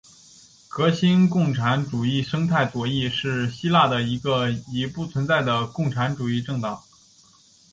[0.67, 6.81] 革新共产主义生态左翼是希腊的一个已不存在的共产主义政党。